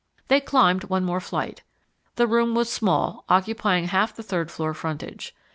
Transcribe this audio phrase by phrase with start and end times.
[0.29, 1.61] They climbed one more flight.
[2.15, 5.35] The room was small, occupying half the third floor frontage.